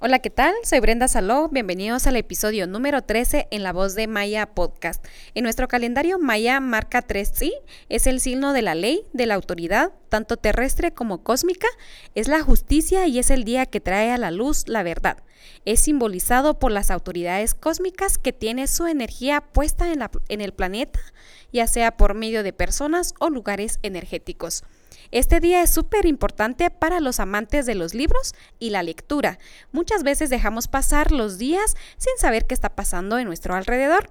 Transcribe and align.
Hola, 0.00 0.20
¿qué 0.20 0.30
tal? 0.30 0.54
Soy 0.62 0.78
Brenda 0.78 1.08
Saló. 1.08 1.48
Bienvenidos 1.48 2.06
al 2.06 2.14
episodio 2.14 2.68
número 2.68 3.02
13 3.02 3.48
en 3.50 3.64
la 3.64 3.72
voz 3.72 3.96
de 3.96 4.06
Maya 4.06 4.46
Podcast. 4.46 5.04
En 5.34 5.42
nuestro 5.42 5.66
calendario 5.66 6.20
Maya 6.20 6.60
marca 6.60 7.02
3 7.02 7.32
es 7.88 8.06
el 8.06 8.20
signo 8.20 8.52
de 8.52 8.62
la 8.62 8.76
ley, 8.76 9.02
de 9.12 9.26
la 9.26 9.34
autoridad, 9.34 9.92
tanto 10.08 10.36
terrestre 10.36 10.92
como 10.92 11.24
cósmica, 11.24 11.66
es 12.14 12.28
la 12.28 12.42
justicia 12.42 13.08
y 13.08 13.18
es 13.18 13.32
el 13.32 13.42
día 13.42 13.66
que 13.66 13.80
trae 13.80 14.12
a 14.12 14.18
la 14.18 14.30
luz 14.30 14.68
la 14.68 14.84
verdad. 14.84 15.18
Es 15.64 15.80
simbolizado 15.80 16.60
por 16.60 16.70
las 16.70 16.92
autoridades 16.92 17.54
cósmicas 17.54 18.18
que 18.18 18.32
tienen 18.32 18.68
su 18.68 18.86
energía 18.86 19.40
puesta 19.40 19.92
en, 19.92 20.04
en 20.28 20.40
el 20.40 20.54
planeta, 20.54 21.00
ya 21.52 21.66
sea 21.66 21.96
por 21.96 22.14
medio 22.14 22.44
de 22.44 22.52
personas 22.52 23.14
o 23.18 23.30
lugares 23.30 23.80
energéticos. 23.82 24.62
Este 25.10 25.40
día 25.40 25.62
es 25.62 25.70
súper 25.70 26.04
importante 26.04 26.68
para 26.70 27.00
los 27.00 27.18
amantes 27.18 27.64
de 27.64 27.74
los 27.74 27.94
libros 27.94 28.34
y 28.58 28.70
la 28.70 28.82
lectura. 28.82 29.38
Muchas 29.72 30.02
veces 30.02 30.28
dejamos 30.28 30.68
pasar 30.68 31.12
los 31.12 31.38
días 31.38 31.76
sin 31.96 32.16
saber 32.18 32.46
qué 32.46 32.54
está 32.54 32.70
pasando 32.70 33.18
en 33.18 33.26
nuestro 33.26 33.54
alrededor. 33.54 34.10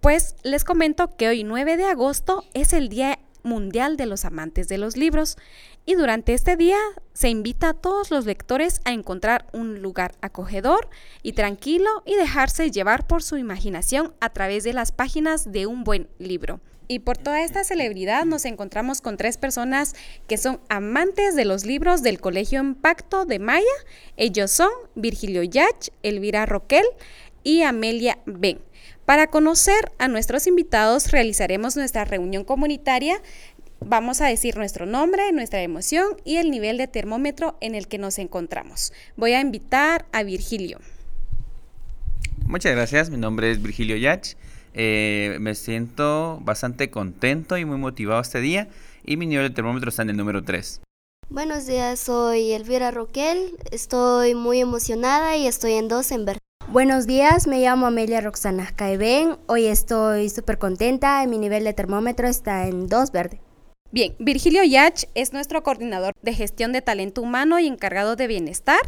Pues 0.00 0.36
les 0.42 0.64
comento 0.64 1.16
que 1.16 1.28
hoy 1.28 1.44
9 1.44 1.76
de 1.76 1.84
agosto 1.84 2.44
es 2.54 2.72
el 2.72 2.88
Día 2.88 3.18
Mundial 3.42 3.96
de 3.96 4.06
los 4.06 4.24
Amantes 4.24 4.68
de 4.68 4.78
los 4.78 4.96
Libros 4.96 5.36
y 5.84 5.94
durante 5.94 6.34
este 6.34 6.56
día 6.56 6.78
se 7.12 7.28
invita 7.28 7.70
a 7.70 7.74
todos 7.74 8.12
los 8.12 8.24
lectores 8.24 8.80
a 8.84 8.92
encontrar 8.92 9.46
un 9.52 9.82
lugar 9.82 10.14
acogedor 10.20 10.88
y 11.22 11.32
tranquilo 11.32 12.02
y 12.06 12.14
dejarse 12.14 12.70
llevar 12.70 13.06
por 13.06 13.22
su 13.24 13.36
imaginación 13.36 14.14
a 14.20 14.30
través 14.30 14.62
de 14.62 14.72
las 14.72 14.92
páginas 14.92 15.50
de 15.50 15.66
un 15.66 15.82
buen 15.82 16.08
libro. 16.18 16.60
Y 16.92 16.98
por 16.98 17.16
toda 17.16 17.42
esta 17.42 17.64
celebridad 17.64 18.26
nos 18.26 18.44
encontramos 18.44 19.00
con 19.00 19.16
tres 19.16 19.38
personas 19.38 19.94
que 20.28 20.36
son 20.36 20.60
amantes 20.68 21.34
de 21.34 21.46
los 21.46 21.64
libros 21.64 22.02
del 22.02 22.20
Colegio 22.20 22.60
Impacto 22.60 23.24
de 23.24 23.38
Maya. 23.38 23.64
Ellos 24.18 24.50
son 24.50 24.68
Virgilio 24.94 25.42
Yach, 25.42 25.88
Elvira 26.02 26.44
Roquel 26.44 26.84
y 27.42 27.62
Amelia 27.62 28.18
Ben. 28.26 28.58
Para 29.06 29.28
conocer 29.28 29.90
a 29.96 30.06
nuestros 30.08 30.46
invitados 30.46 31.12
realizaremos 31.12 31.76
nuestra 31.76 32.04
reunión 32.04 32.44
comunitaria. 32.44 33.22
Vamos 33.80 34.20
a 34.20 34.26
decir 34.26 34.58
nuestro 34.58 34.84
nombre, 34.84 35.32
nuestra 35.32 35.62
emoción 35.62 36.18
y 36.26 36.36
el 36.36 36.50
nivel 36.50 36.76
de 36.76 36.88
termómetro 36.88 37.56
en 37.62 37.74
el 37.74 37.88
que 37.88 37.96
nos 37.96 38.18
encontramos. 38.18 38.92
Voy 39.16 39.32
a 39.32 39.40
invitar 39.40 40.04
a 40.12 40.24
Virgilio. 40.24 40.78
Muchas 42.44 42.72
gracias, 42.72 43.08
mi 43.08 43.16
nombre 43.16 43.50
es 43.50 43.62
Virgilio 43.62 43.96
Yach. 43.96 44.36
Eh, 44.74 45.36
me 45.40 45.54
siento 45.54 46.38
bastante 46.42 46.90
contento 46.90 47.58
y 47.58 47.64
muy 47.64 47.76
motivado 47.76 48.20
este 48.20 48.40
día 48.40 48.68
y 49.04 49.16
mi 49.16 49.26
nivel 49.26 49.48
de 49.48 49.54
termómetro 49.54 49.90
está 49.90 50.02
en 50.02 50.10
el 50.10 50.16
número 50.16 50.42
3. 50.42 50.80
Buenos 51.28 51.66
días, 51.66 52.00
soy 52.00 52.52
Elvira 52.52 52.90
Roquel, 52.90 53.56
estoy 53.70 54.34
muy 54.34 54.60
emocionada 54.60 55.36
y 55.36 55.46
estoy 55.46 55.72
en 55.74 55.88
dos 55.88 56.10
en 56.12 56.24
ver. 56.24 56.38
Buenos 56.68 57.06
días, 57.06 57.46
me 57.46 57.60
llamo 57.60 57.86
Amelia 57.86 58.20
Roxana 58.20 58.70
Caeben, 58.74 59.36
hoy 59.46 59.66
estoy 59.66 60.28
súper 60.28 60.58
contenta 60.58 61.22
y 61.22 61.26
mi 61.26 61.38
nivel 61.38 61.64
de 61.64 61.72
termómetro 61.72 62.28
está 62.28 62.66
en 62.66 62.86
2 62.86 63.12
verde. 63.12 63.40
Bien, 63.90 64.14
Virgilio 64.18 64.62
Yach 64.64 65.04
es 65.14 65.34
nuestro 65.34 65.62
coordinador 65.62 66.14
de 66.22 66.32
gestión 66.32 66.72
de 66.72 66.80
talento 66.80 67.20
humano 67.20 67.58
y 67.58 67.66
encargado 67.66 68.16
de 68.16 68.26
bienestar. 68.26 68.80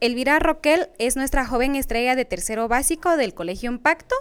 Elvira 0.00 0.38
Roquel 0.38 0.88
es 0.98 1.16
nuestra 1.16 1.44
joven 1.44 1.76
estrella 1.76 2.16
de 2.16 2.24
tercero 2.24 2.66
básico 2.66 3.18
del 3.18 3.34
Colegio 3.34 3.70
Impacto. 3.70 4.14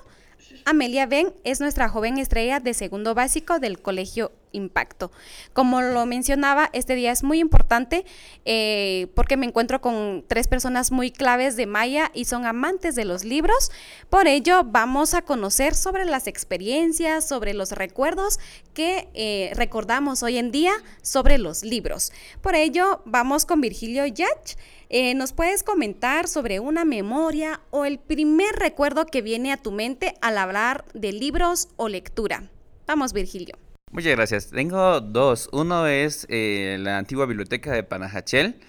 Amelia 0.66 1.06
Ben 1.06 1.34
es 1.44 1.60
nuestra 1.60 1.90
joven 1.90 2.18
estrella 2.18 2.60
de 2.60 2.74
segundo 2.74 3.16
básico 3.16 3.60
del 3.60 3.82
Colegio 3.82 4.32
Impacto. 4.52 5.12
Como 5.54 5.82
lo 5.82 6.06
mencionaba, 6.06 6.70
este 6.74 6.96
día 6.96 7.12
es 7.12 7.24
muy 7.24 7.40
importante 7.40 8.06
eh, 8.46 9.08
porque 9.16 9.38
me 9.38 9.46
encuentro 9.46 9.82
con 9.82 10.24
tres 10.28 10.48
personas 10.48 10.92
muy 10.92 11.12
claves 11.12 11.56
de 11.56 11.66
Maya 11.66 12.12
y 12.14 12.26
son 12.26 12.46
amantes 12.46 12.96
de 12.96 13.06
los 13.06 13.24
libros. 13.24 13.72
Por 14.10 14.28
ello, 14.28 14.64
vamos 14.66 15.14
a 15.14 15.22
conocer 15.22 15.76
sobre 15.76 16.06
las 16.06 16.28
experiencias, 16.28 17.28
sobre 17.28 17.54
los 17.54 17.72
recuerdos 17.72 18.40
que 18.74 19.10
eh, 19.14 19.52
recordamos 19.56 20.24
hoy 20.24 20.38
en 20.38 20.52
día 20.52 20.74
sobre 21.02 21.38
los 21.38 21.64
libros. 21.64 22.12
Por 22.42 22.56
ello, 22.56 23.02
vamos 23.06 23.46
con 23.46 23.62
Virgilio 23.62 24.06
Yach. 24.06 24.56
Eh, 24.90 25.14
¿Nos 25.14 25.34
puedes 25.34 25.62
comentar 25.62 26.28
sobre 26.28 26.60
una 26.60 26.84
memoria 26.84 27.62
o 27.70 27.86
el 27.86 28.00
primer 28.00 28.56
recuerdo 28.56 29.06
que 29.06 29.22
viene 29.22 29.52
a 29.52 29.58
tu 29.58 29.72
mente 29.72 30.16
al 30.22 30.38
hablar 30.38 30.86
de 30.96 31.12
libros 31.12 31.70
o 31.78 31.90
lectura? 31.90 32.50
Vamos, 32.88 33.14
Virgilio. 33.14 33.56
Muchas 33.92 34.12
gracias. 34.12 34.50
Tengo 34.52 35.02
dos. 35.02 35.50
Uno 35.52 35.88
es 35.88 36.28
eh, 36.30 36.78
la 36.80 37.00
antigua 37.00 37.26
biblioteca 37.26 37.72
de 37.72 37.82
Panajachel. 37.82 38.60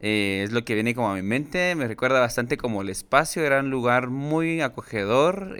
Eh, 0.00 0.42
es 0.44 0.52
lo 0.52 0.64
que 0.64 0.74
viene 0.74 0.94
como 0.94 1.10
a 1.10 1.14
mi 1.16 1.22
mente. 1.22 1.74
Me 1.74 1.88
recuerda 1.88 2.20
bastante 2.20 2.56
como 2.56 2.82
el 2.82 2.88
espacio. 2.88 3.44
Era 3.44 3.58
un 3.58 3.70
lugar 3.70 4.08
muy 4.08 4.60
acogedor, 4.60 5.56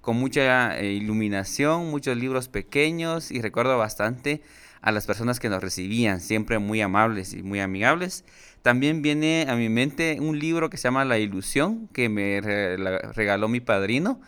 con 0.00 0.16
mucha 0.16 0.80
iluminación, 0.82 1.90
muchos 1.90 2.16
libros 2.16 2.48
pequeños 2.48 3.30
y 3.30 3.42
recuerdo 3.42 3.76
bastante 3.76 4.40
a 4.80 4.90
las 4.90 5.06
personas 5.06 5.38
que 5.38 5.50
nos 5.50 5.62
recibían, 5.62 6.20
siempre 6.20 6.58
muy 6.58 6.80
amables 6.80 7.34
y 7.34 7.42
muy 7.42 7.60
amigables. 7.60 8.24
También 8.62 9.02
viene 9.02 9.46
a 9.48 9.54
mi 9.54 9.68
mente 9.68 10.16
un 10.18 10.38
libro 10.38 10.70
que 10.70 10.78
se 10.78 10.84
llama 10.84 11.04
La 11.04 11.18
Ilusión, 11.18 11.88
que 11.92 12.08
me 12.08 12.40
regaló 12.40 13.48
mi 13.48 13.60
padrino. 13.60 14.20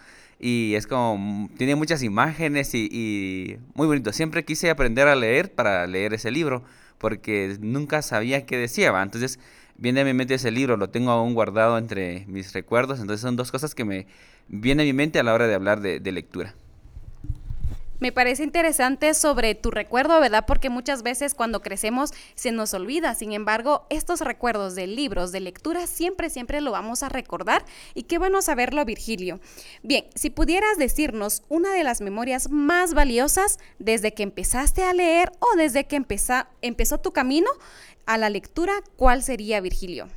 Y 0.44 0.74
es 0.74 0.88
como, 0.88 1.48
tiene 1.56 1.76
muchas 1.76 2.02
imágenes 2.02 2.74
y, 2.74 3.58
muy 3.74 3.86
bonito. 3.86 4.12
Siempre 4.12 4.44
quise 4.44 4.70
aprender 4.70 5.06
a 5.06 5.14
leer 5.14 5.52
para 5.54 5.86
leer 5.86 6.14
ese 6.14 6.32
libro, 6.32 6.64
porque 6.98 7.56
nunca 7.60 8.02
sabía 8.02 8.44
qué 8.44 8.56
decía. 8.56 8.92
Entonces 9.00 9.38
viene 9.76 10.00
a 10.00 10.04
mi 10.04 10.14
mente 10.14 10.34
ese 10.34 10.50
libro, 10.50 10.76
lo 10.76 10.90
tengo 10.90 11.12
aún 11.12 11.34
guardado 11.34 11.78
entre 11.78 12.26
mis 12.26 12.52
recuerdos. 12.52 12.98
Entonces 13.00 13.20
son 13.20 13.36
dos 13.36 13.52
cosas 13.52 13.76
que 13.76 13.84
me 13.84 14.08
vienen 14.48 14.84
a 14.84 14.86
mi 14.88 14.92
mente 14.92 15.20
a 15.20 15.22
la 15.22 15.32
hora 15.32 15.46
de 15.46 15.54
hablar 15.54 15.80
de 15.80 16.12
lectura. 16.12 16.56
Me 18.02 18.10
parece 18.10 18.42
interesante 18.42 19.14
sobre 19.14 19.54
tu 19.54 19.70
recuerdo, 19.70 20.18
¿verdad? 20.18 20.44
Porque 20.44 20.70
muchas 20.70 21.04
veces 21.04 21.34
cuando 21.34 21.62
crecemos 21.62 22.10
se 22.34 22.50
nos 22.50 22.74
olvida. 22.74 23.14
Sin 23.14 23.32
embargo, 23.32 23.86
estos 23.90 24.22
recuerdos 24.22 24.74
de 24.74 24.88
libros, 24.88 25.30
de 25.30 25.38
lectura, 25.38 25.86
siempre, 25.86 26.28
siempre 26.28 26.60
lo 26.60 26.72
vamos 26.72 27.04
a 27.04 27.08
recordar. 27.08 27.64
Y 27.94 28.02
qué 28.02 28.18
bueno 28.18 28.42
saberlo, 28.42 28.84
Virgilio. 28.84 29.38
Bien, 29.84 30.06
si 30.16 30.30
pudieras 30.30 30.78
decirnos 30.78 31.44
una 31.48 31.74
de 31.74 31.84
las 31.84 32.00
memorias 32.00 32.50
más 32.50 32.92
valiosas 32.92 33.60
desde 33.78 34.14
que 34.14 34.24
empezaste 34.24 34.82
a 34.82 34.92
leer 34.94 35.30
o 35.38 35.56
desde 35.56 35.84
que 35.84 35.94
empezó 35.94 36.98
tu 36.98 37.12
camino 37.12 37.52
a 38.04 38.18
la 38.18 38.30
lectura, 38.30 38.72
¿cuál 38.96 39.22
sería, 39.22 39.60
Virgilio? 39.60 40.08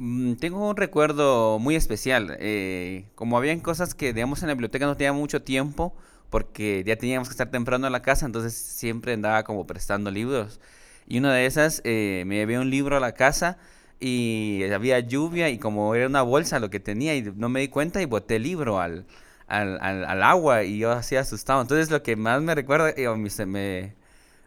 Mm, 0.00 0.34
tengo 0.36 0.68
un 0.70 0.76
recuerdo 0.76 1.58
muy 1.58 1.74
especial. 1.74 2.36
Eh, 2.38 3.06
como 3.16 3.36
habían 3.36 3.58
cosas 3.58 3.94
que, 3.96 4.12
digamos, 4.12 4.42
en 4.42 4.48
la 4.48 4.54
biblioteca 4.54 4.86
no 4.86 4.96
tenía 4.96 5.12
mucho 5.12 5.42
tiempo, 5.42 5.92
porque 6.30 6.84
ya 6.86 6.96
teníamos 6.96 7.28
que 7.28 7.32
estar 7.32 7.50
temprano 7.50 7.86
en 7.86 7.92
la 7.92 8.00
casa, 8.02 8.24
entonces 8.24 8.54
siempre 8.54 9.14
andaba 9.14 9.42
como 9.42 9.66
prestando 9.66 10.10
libros. 10.12 10.60
Y 11.08 11.18
una 11.18 11.34
de 11.34 11.46
esas, 11.46 11.80
eh, 11.84 12.22
me 12.26 12.36
llevé 12.36 12.58
un 12.60 12.70
libro 12.70 12.96
a 12.96 13.00
la 13.00 13.12
casa 13.12 13.58
y 13.98 14.62
había 14.72 15.00
lluvia 15.00 15.48
y 15.50 15.58
como 15.58 15.94
era 15.96 16.06
una 16.06 16.22
bolsa 16.22 16.60
lo 16.60 16.70
que 16.70 16.78
tenía 16.80 17.16
y 17.16 17.22
no 17.22 17.48
me 17.48 17.60
di 17.60 17.68
cuenta 17.68 18.00
y 18.00 18.04
boté 18.04 18.36
el 18.36 18.44
libro 18.44 18.80
al, 18.80 19.06
al, 19.48 19.80
al, 19.80 20.22
agua 20.22 20.62
y 20.64 20.78
yo 20.78 20.92
así 20.92 21.16
asustado. 21.16 21.60
Entonces 21.62 21.90
lo 21.90 22.02
que 22.04 22.14
más 22.16 22.40
me 22.42 22.54
recuerda, 22.54 22.90
eh, 22.90 23.08
me, 23.46 23.94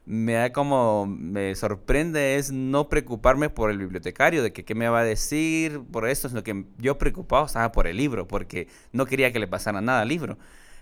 me 0.05 0.33
da 0.33 0.51
como, 0.51 1.05
me 1.05 1.53
sorprende 1.55 2.35
es 2.35 2.51
no 2.51 2.89
preocuparme 2.89 3.49
por 3.49 3.69
el 3.69 3.77
bibliotecario, 3.77 4.41
de 4.43 4.51
que 4.51 4.65
qué 4.65 4.75
me 4.75 4.89
va 4.89 5.01
a 5.01 5.03
decir 5.03 5.81
por 5.91 6.07
esto, 6.07 6.27
sino 6.27 6.43
que 6.43 6.65
yo 6.77 6.97
preocupado 6.97 7.45
estaba 7.45 7.71
por 7.71 7.87
el 7.87 7.97
libro, 7.97 8.27
porque 8.27 8.67
no 8.91 9.05
quería 9.05 9.31
que 9.31 9.39
le 9.39 9.47
pasara 9.47 9.81
nada 9.81 10.01
al 10.01 10.07
libro. 10.07 10.37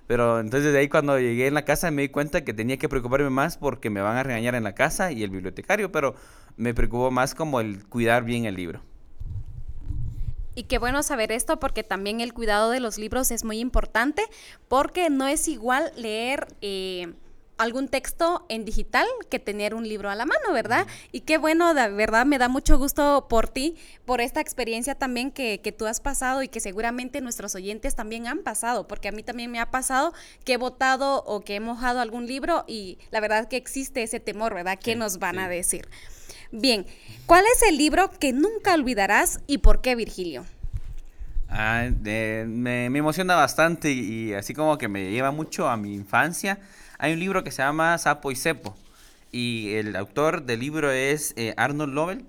Pero 0.08 0.40
entonces 0.40 0.74
de 0.74 0.80
ahí 0.80 0.90
cuando 0.90 1.20
llegué 1.20 1.48
en 1.48 1.54
la 1.54 1.66
casa 1.66 1.92
me 1.92 2.02
di 2.02 2.10
cuenta 2.10 2.44
que 2.44 2.54
tenía 2.54 2.78
que 2.78 2.90
preocuparme 2.90 3.30
más 3.30 3.58
porque 3.58 3.92
me 3.92 4.02
van 4.02 4.18
a 4.18 4.24
regañar 4.24 4.56
en 4.56 4.64
la 4.64 4.74
casa 4.74 5.12
y 5.12 5.22
el 5.22 5.30
bibliotecario, 5.30 5.92
pero 5.92 6.16
me 6.58 6.74
preocupó 6.74 7.12
más 7.12 7.36
como 7.36 7.60
el 7.60 7.86
cuidar 7.86 8.24
bien 8.24 8.46
el 8.46 8.56
libro. 8.56 8.82
Y 10.56 10.64
qué 10.64 10.80
bueno 10.80 11.04
saber 11.04 11.32
esto 11.32 11.60
porque 11.60 11.84
también 11.84 12.22
el 12.22 12.34
cuidado 12.34 12.72
de 12.72 12.80
los 12.80 12.98
libros 12.98 13.30
es 13.32 13.44
muy 13.44 13.60
importante 13.60 14.24
porque 14.68 15.10
no 15.10 15.28
es 15.28 15.48
igual 15.48 15.92
leer... 15.96 16.48
Eh, 16.62 17.14
algún 17.60 17.90
texto 17.90 18.46
en 18.48 18.64
digital 18.64 19.06
que 19.30 19.38
tener 19.38 19.76
un 19.76 19.88
libro 19.88 20.10
a 20.10 20.16
la 20.16 20.26
mano, 20.26 20.54
¿verdad? 20.54 20.88
Y 21.12 21.22
qué 21.22 21.38
bueno, 21.38 21.74
de 21.74 21.90
verdad, 21.90 22.26
me 22.26 22.38
da 22.38 22.48
mucho 22.48 22.78
gusto 22.78 23.28
por 23.30 23.50
ti, 23.50 23.76
por 24.06 24.22
esta 24.22 24.40
experiencia 24.40 24.96
también 24.96 25.30
que, 25.30 25.60
que, 25.62 25.74
tú 25.74 25.86
has 25.86 26.00
pasado 26.00 26.42
y 26.42 26.48
que 26.48 26.62
seguramente 26.62 27.20
nuestros 27.20 27.56
oyentes 27.56 27.96
también 27.96 28.28
han 28.28 28.40
pasado, 28.40 28.88
porque 28.88 29.10
a 29.10 29.12
mí 29.12 29.24
también 29.24 29.52
me 29.52 29.60
ha 29.60 29.70
pasado 29.70 30.14
que 30.46 30.54
he 30.54 30.58
votado 30.58 31.22
o 31.26 31.42
que 31.42 31.56
he 31.56 31.60
mojado 31.60 32.00
algún 32.00 32.28
libro 32.28 32.64
y 32.66 32.98
la 33.12 33.20
verdad 33.20 33.50
que 33.50 33.58
existe 33.58 34.04
ese 34.04 34.22
temor, 34.22 34.54
¿verdad? 34.54 34.80
¿Qué 34.82 34.96
nos 34.96 35.20
van 35.20 35.38
a 35.38 35.50
decir? 35.50 35.90
Bien, 36.52 36.86
¿cuál 37.26 37.44
es 37.54 37.62
el 37.68 37.78
libro 37.78 38.10
que 38.10 38.32
nunca 38.32 38.74
olvidarás 38.74 39.42
y 39.48 39.58
por 39.58 39.82
qué, 39.82 39.96
Virgilio? 39.96 40.46
Ah, 41.50 41.90
me, 42.02 42.46
me, 42.46 42.86
emociona 42.98 43.36
bastante 43.36 43.92
y 43.92 44.34
así 44.34 44.54
como 44.54 44.78
que 44.78 44.88
me 44.88 45.12
lleva 45.12 45.32
mucho 45.32 45.68
a 45.68 45.76
mi 45.76 45.94
infancia 45.94 46.60
hay 47.00 47.14
un 47.14 47.20
libro 47.20 47.44
que 47.44 47.52
se 47.52 47.64
llama 47.64 47.98
Sapo 47.98 48.30
y 48.32 48.36
Cepo 48.36 48.76
y 49.32 49.74
el 49.74 49.96
autor 49.96 50.44
del 50.44 50.60
libro 50.60 50.92
es 50.92 51.34
eh, 51.38 51.54
Arnold 51.58 51.94
Lovell 51.94 52.26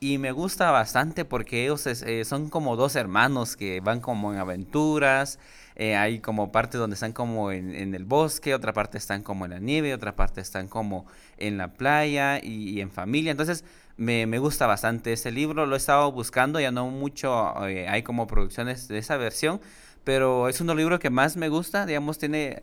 y 0.00 0.18
me 0.18 0.32
gusta 0.32 0.70
bastante 0.70 1.24
porque 1.24 1.64
ellos 1.64 1.86
eh, 1.86 2.24
son 2.24 2.50
como 2.50 2.76
dos 2.76 2.94
hermanos 2.94 3.56
que 3.56 3.80
van 3.80 4.00
como 4.00 4.34
en 4.34 4.38
aventuras. 4.38 5.38
Eh, 5.76 5.96
hay 5.96 6.20
como 6.20 6.52
partes 6.52 6.78
donde 6.78 6.94
están 6.94 7.12
como 7.12 7.50
en, 7.50 7.94
el 7.94 8.04
bosque, 8.04 8.54
otra 8.54 8.72
parte 8.72 8.98
están 8.98 9.22
como 9.22 9.46
en 9.46 9.52
la 9.52 9.58
nieve, 9.60 9.94
otra 9.94 10.14
parte 10.14 10.40
están 10.40 10.68
como 10.68 11.06
en 11.38 11.56
la 11.56 11.72
playa 11.72 12.38
y, 12.42 12.80
en 12.80 12.90
familia. 12.90 13.30
Entonces 13.30 13.64
me, 13.96 14.26
gusta 14.38 14.66
bastante 14.66 15.12
ese 15.12 15.32
libro, 15.32 15.64
lo 15.64 15.74
he 15.74 15.78
estado 15.78 16.12
buscando, 16.12 16.60
ya 16.60 16.70
no 16.70 16.90
mucho 16.90 17.66
eh, 17.66 17.88
hay 17.88 18.02
como 18.02 18.26
producciones 18.26 18.88
de 18.88 18.98
esa 18.98 19.16
versión, 19.16 19.60
pero 20.04 20.48
es 20.48 20.60
uno 20.60 20.72
de 20.72 20.74
los 20.76 20.82
libros 20.82 21.00
que 21.00 21.10
más 21.10 21.36
me 21.36 21.48
gusta, 21.48 21.86
digamos, 21.86 22.18
tiene, 22.18 22.62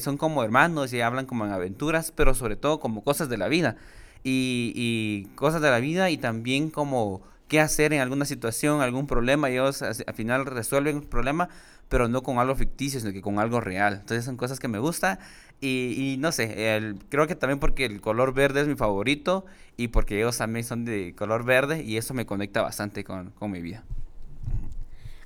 son 0.00 0.16
como 0.16 0.44
hermanos 0.44 0.92
y 0.92 1.00
hablan 1.00 1.26
como 1.26 1.44
en 1.44 1.52
aventuras, 1.52 2.12
pero 2.12 2.34
sobre 2.34 2.56
todo 2.56 2.78
como 2.78 3.02
cosas 3.02 3.28
de 3.28 3.38
la 3.38 3.48
vida 3.48 3.76
y, 4.24 5.28
cosas 5.34 5.60
de 5.60 5.70
la 5.70 5.80
vida 5.80 6.10
y 6.10 6.16
también 6.16 6.70
como 6.70 7.22
qué 7.48 7.60
hacer 7.60 7.92
en 7.92 8.00
alguna 8.00 8.24
situación, 8.24 8.80
algún 8.80 9.06
problema, 9.06 9.50
y 9.50 9.54
ellos 9.54 9.82
al 9.82 10.14
final 10.14 10.46
resuelven 10.46 10.96
el 10.96 11.02
problema, 11.02 11.48
pero 11.88 12.08
no 12.08 12.22
con 12.22 12.38
algo 12.38 12.54
ficticio, 12.56 13.00
sino 13.00 13.12
que 13.12 13.20
con 13.20 13.38
algo 13.38 13.60
real. 13.60 13.94
Entonces 14.00 14.24
son 14.24 14.36
cosas 14.36 14.58
que 14.58 14.68
me 14.68 14.78
gustan 14.78 15.18
y, 15.60 16.16
no 16.18 16.32
sé, 16.32 16.96
creo 17.10 17.26
que 17.26 17.36
también 17.36 17.58
porque 17.58 17.84
el 17.84 18.00
color 18.00 18.34
verde 18.34 18.62
es 18.62 18.68
mi 18.68 18.74
favorito 18.74 19.44
y 19.76 19.88
porque 19.88 20.16
ellos 20.16 20.38
también 20.38 20.64
son 20.64 20.84
de 20.84 21.14
color 21.16 21.44
verde 21.44 21.82
y 21.82 21.96
eso 21.96 22.14
me 22.14 22.26
conecta 22.26 22.62
bastante 22.62 23.04
con, 23.04 23.30
con 23.30 23.50
mi 23.50 23.60
vida. 23.60 23.84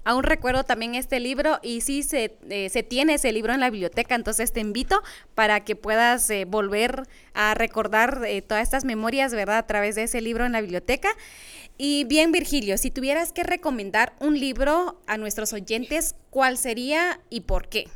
Aún 0.08 0.22
recuerdo 0.22 0.64
también 0.64 0.94
este 0.94 1.20
libro 1.20 1.58
y 1.62 1.82
sí 1.82 2.02
se, 2.02 2.38
eh, 2.48 2.70
se 2.70 2.82
tiene 2.82 3.16
ese 3.16 3.30
libro 3.30 3.52
en 3.52 3.60
la 3.60 3.68
biblioteca, 3.68 4.14
entonces 4.14 4.54
te 4.54 4.60
invito 4.60 5.02
para 5.34 5.64
que 5.66 5.76
puedas 5.76 6.30
eh, 6.30 6.46
volver 6.46 7.02
a 7.34 7.52
recordar 7.52 8.22
eh, 8.24 8.40
todas 8.40 8.62
estas 8.62 8.86
memorias, 8.86 9.34
¿verdad? 9.34 9.58
A 9.58 9.66
través 9.66 9.96
de 9.96 10.04
ese 10.04 10.22
libro 10.22 10.46
en 10.46 10.52
la 10.52 10.62
biblioteca. 10.62 11.10
Y 11.76 12.04
bien, 12.04 12.32
Virgilio, 12.32 12.78
si 12.78 12.90
tuvieras 12.90 13.34
que 13.34 13.42
recomendar 13.42 14.14
un 14.18 14.40
libro 14.40 14.98
a 15.06 15.18
nuestros 15.18 15.52
oyentes, 15.52 16.14
¿cuál 16.30 16.56
sería 16.56 17.20
y 17.28 17.42
por 17.42 17.68
qué? 17.68 17.86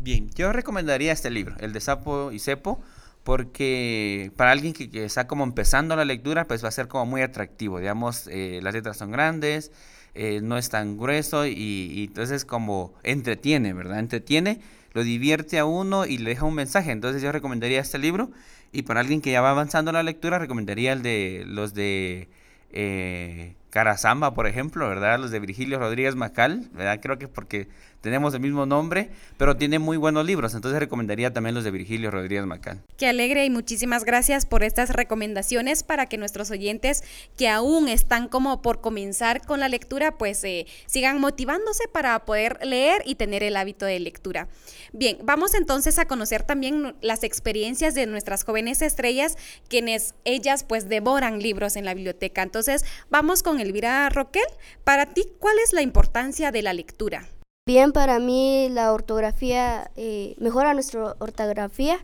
Bien, 0.00 0.28
yo 0.34 0.52
recomendaría 0.52 1.12
este 1.12 1.30
libro, 1.30 1.54
El 1.60 1.72
de 1.72 1.80
Sapo 1.82 2.32
y 2.32 2.40
Cepo, 2.40 2.82
porque 3.22 4.32
para 4.36 4.50
alguien 4.50 4.72
que, 4.72 4.90
que, 4.90 5.04
está 5.04 5.28
como 5.28 5.44
empezando 5.44 5.94
la 5.94 6.04
lectura, 6.04 6.48
pues 6.48 6.64
va 6.64 6.68
a 6.68 6.72
ser 6.72 6.88
como 6.88 7.06
muy 7.06 7.22
atractivo. 7.22 7.78
Digamos, 7.78 8.26
las 8.26 8.74
letras 8.74 8.96
son 8.96 9.12
grandes, 9.12 9.70
eh, 10.16 10.40
no 10.42 10.56
es 10.56 10.70
tan 10.70 10.96
grueso 10.96 11.46
y, 11.46 12.06
entonces 12.08 12.44
como 12.44 12.94
entretiene, 13.02 13.74
¿verdad? 13.74 13.98
Entretiene, 13.98 14.60
lo 14.94 15.04
divierte 15.04 15.58
a 15.58 15.66
uno 15.66 16.06
y 16.06 16.16
le 16.16 16.30
deja 16.30 16.46
un 16.46 16.54
mensaje. 16.54 16.90
Entonces 16.90 17.22
yo 17.22 17.32
recomendaría 17.32 17.80
este 17.80 17.98
libro 17.98 18.30
y 18.72 18.82
para 18.82 19.00
alguien 19.00 19.20
que 19.20 19.30
ya 19.30 19.42
va 19.42 19.50
avanzando 19.50 19.90
en 19.90 19.96
la 19.96 20.02
lectura 20.02 20.38
recomendaría 20.38 20.94
el 20.94 21.02
de 21.02 21.44
los 21.46 21.74
de 21.74 22.28
eh, 22.72 23.54
Carazamba, 23.76 24.32
por 24.32 24.46
ejemplo, 24.46 24.88
¿verdad? 24.88 25.18
Los 25.18 25.30
de 25.30 25.38
Virgilio 25.38 25.78
Rodríguez 25.78 26.16
Macal, 26.16 26.70
¿verdad? 26.72 26.98
Creo 27.02 27.18
que 27.18 27.28
porque 27.28 27.68
tenemos 28.00 28.32
el 28.32 28.40
mismo 28.40 28.66
nombre, 28.66 29.10
pero 29.36 29.56
tiene 29.56 29.78
muy 29.78 29.96
buenos 29.96 30.24
libros, 30.24 30.54
entonces 30.54 30.78
recomendaría 30.78 31.32
también 31.32 31.54
los 31.54 31.64
de 31.64 31.72
Virgilio 31.72 32.10
Rodríguez 32.10 32.46
Macal. 32.46 32.80
Qué 32.96 33.08
alegre 33.08 33.44
y 33.44 33.50
muchísimas 33.50 34.04
gracias 34.04 34.46
por 34.46 34.62
estas 34.62 34.90
recomendaciones 34.90 35.82
para 35.82 36.06
que 36.06 36.16
nuestros 36.16 36.50
oyentes 36.50 37.02
que 37.36 37.48
aún 37.48 37.88
están 37.88 38.28
como 38.28 38.62
por 38.62 38.80
comenzar 38.80 39.44
con 39.44 39.60
la 39.60 39.68
lectura, 39.68 40.16
pues 40.16 40.42
eh, 40.44 40.66
sigan 40.86 41.20
motivándose 41.20 41.88
para 41.92 42.24
poder 42.24 42.64
leer 42.64 43.02
y 43.04 43.16
tener 43.16 43.42
el 43.42 43.56
hábito 43.56 43.84
de 43.84 43.98
lectura. 44.00 44.48
Bien, 44.92 45.18
vamos 45.24 45.54
entonces 45.54 45.98
a 45.98 46.06
conocer 46.06 46.44
también 46.44 46.94
las 47.02 47.24
experiencias 47.24 47.94
de 47.94 48.06
nuestras 48.06 48.44
jóvenes 48.44 48.82
estrellas, 48.82 49.36
quienes 49.68 50.14
ellas 50.24 50.64
pues 50.64 50.88
devoran 50.88 51.40
libros 51.40 51.76
en 51.76 51.84
la 51.84 51.92
biblioteca. 51.92 52.42
Entonces, 52.42 52.84
vamos 53.10 53.42
con 53.42 53.58
Elvira 53.66 54.08
Roquel. 54.08 54.46
Para 54.84 55.06
ti, 55.06 55.24
¿cuál 55.38 55.56
es 55.62 55.72
la 55.72 55.82
importancia 55.82 56.50
de 56.50 56.62
la 56.62 56.72
lectura? 56.72 57.28
Bien, 57.66 57.92
para 57.92 58.20
mí 58.20 58.68
la 58.70 58.92
ortografía 58.92 59.90
eh, 59.96 60.36
mejora 60.38 60.72
nuestra 60.72 61.16
ortografía 61.18 61.98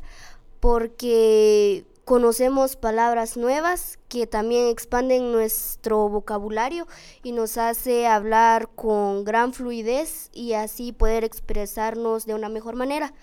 porque 0.59 1.85
conocemos 2.05 2.75
palabras 2.75 3.37
nuevas 3.37 3.99
que 4.09 4.27
también 4.27 4.67
expanden 4.67 5.31
nuestro 5.31 6.09
vocabulario 6.09 6.87
y 7.23 7.31
nos 7.33 7.59
hace 7.59 8.07
hablar 8.09 8.69
con 8.75 9.25
gran 9.25 9.53
fluidez 9.53 10.31
y 10.33 10.55
así 10.55 10.93
poder 10.93 11.23
expresarnos 11.23 12.27
de 12.27 12.35
una 12.35 12.49
mejor 12.49 12.75
manera. 12.75 13.15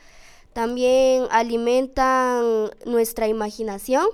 También 0.53 1.25
alimentan 1.31 2.71
nuestra 2.85 3.27
imaginación, 3.27 4.07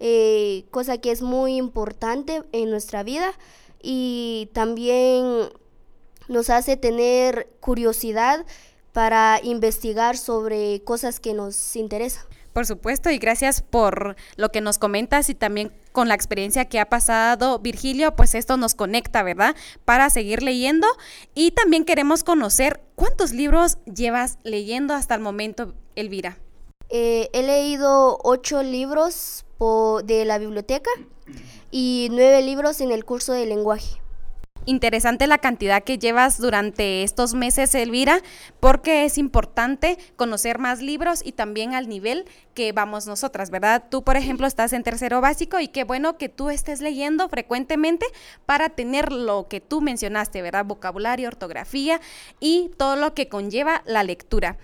eh, 0.00 0.64
cosa 0.70 0.98
que 0.98 1.10
es 1.12 1.22
muy 1.22 1.56
importante 1.56 2.42
en 2.52 2.70
nuestra 2.70 3.02
vida 3.02 3.32
y 3.82 4.50
también 4.52 5.50
nos 6.28 6.50
hace 6.50 6.76
tener 6.76 7.48
curiosidad 7.60 8.46
para 8.92 9.40
investigar 9.42 10.16
sobre 10.16 10.82
cosas 10.82 11.20
que 11.20 11.34
nos 11.34 11.76
interesan. 11.76 12.24
Por 12.52 12.66
supuesto, 12.66 13.10
y 13.10 13.18
gracias 13.18 13.62
por 13.62 14.16
lo 14.36 14.50
que 14.50 14.60
nos 14.60 14.78
comentas 14.78 15.28
y 15.30 15.34
también 15.36 15.72
con 15.92 16.08
la 16.08 16.14
experiencia 16.14 16.64
que 16.64 16.80
ha 16.80 16.88
pasado 16.88 17.60
Virgilio, 17.60 18.16
pues 18.16 18.34
esto 18.34 18.56
nos 18.56 18.74
conecta, 18.74 19.22
¿verdad? 19.22 19.54
Para 19.84 20.10
seguir 20.10 20.42
leyendo. 20.42 20.88
Y 21.34 21.52
también 21.52 21.84
queremos 21.84 22.24
conocer 22.24 22.80
cuántos 22.96 23.32
libros 23.32 23.78
llevas 23.84 24.38
leyendo 24.42 24.94
hasta 24.94 25.14
el 25.14 25.20
momento, 25.20 25.74
Elvira. 25.94 26.38
Eh, 26.90 27.28
he 27.32 27.42
leído 27.42 28.18
ocho 28.22 28.62
libros 28.62 29.44
de 30.04 30.24
la 30.24 30.38
biblioteca 30.38 30.90
y 31.70 32.08
nueve 32.12 32.40
libros 32.42 32.80
en 32.80 32.92
el 32.92 33.04
curso 33.04 33.32
de 33.32 33.44
lenguaje 33.44 34.00
interesante 34.66 35.26
la 35.26 35.38
cantidad 35.38 35.82
que 35.82 35.98
llevas 35.98 36.38
durante 36.38 37.02
estos 37.02 37.34
meses, 37.34 37.74
Elvira, 37.74 38.22
porque 38.60 39.04
es 39.04 39.18
importante 39.18 39.98
conocer 40.16 40.58
más 40.58 40.80
libros 40.80 41.20
y 41.24 41.32
también 41.32 41.74
al 41.74 41.88
nivel 41.88 42.26
que 42.54 42.72
vamos 42.72 43.06
nosotras, 43.06 43.50
¿verdad? 43.50 43.84
Tú, 43.90 44.02
por 44.02 44.16
ejemplo, 44.16 44.46
estás 44.46 44.72
en 44.72 44.82
tercero 44.82 45.20
básico 45.20 45.60
y 45.60 45.68
qué 45.68 45.84
bueno 45.84 46.18
que 46.18 46.28
tú 46.28 46.50
estés 46.50 46.80
leyendo 46.80 47.28
frecuentemente 47.28 48.06
para 48.46 48.68
tener 48.70 49.12
lo 49.12 49.48
que 49.48 49.60
tú 49.60 49.80
mencionaste, 49.80 50.42
¿verdad? 50.42 50.64
Vocabulario, 50.64 51.28
ortografía 51.28 52.00
y 52.38 52.70
todo 52.76 52.96
lo 52.96 53.14
que 53.14 53.28
conlleva 53.28 53.82
la 53.86 54.02
lectura. 54.02 54.58